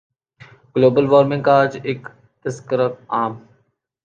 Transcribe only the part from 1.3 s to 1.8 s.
کا آج